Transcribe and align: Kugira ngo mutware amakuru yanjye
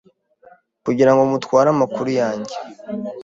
Kugira 0.85 1.11
ngo 1.13 1.21
mutware 1.31 1.67
amakuru 1.71 2.09
yanjye 2.19 2.55